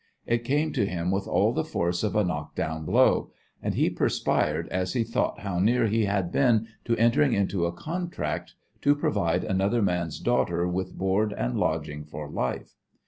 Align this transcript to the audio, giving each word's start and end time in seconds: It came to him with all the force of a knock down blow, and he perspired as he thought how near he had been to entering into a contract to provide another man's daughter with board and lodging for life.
It 0.25 0.43
came 0.43 0.73
to 0.73 0.83
him 0.87 1.11
with 1.11 1.27
all 1.27 1.53
the 1.53 1.63
force 1.63 2.01
of 2.01 2.15
a 2.15 2.23
knock 2.23 2.55
down 2.55 2.85
blow, 2.85 3.29
and 3.61 3.75
he 3.75 3.87
perspired 3.91 4.67
as 4.69 4.93
he 4.93 5.03
thought 5.03 5.41
how 5.41 5.59
near 5.59 5.85
he 5.85 6.05
had 6.05 6.31
been 6.31 6.67
to 6.85 6.97
entering 6.97 7.33
into 7.33 7.67
a 7.67 7.71
contract 7.71 8.55
to 8.81 8.95
provide 8.95 9.43
another 9.43 9.83
man's 9.83 10.19
daughter 10.19 10.67
with 10.67 10.97
board 10.97 11.33
and 11.37 11.55
lodging 11.59 12.03
for 12.03 12.27
life. 12.27 12.73